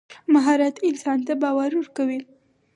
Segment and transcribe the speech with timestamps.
[0.33, 2.19] مهارت انسان ته باور ورکوي.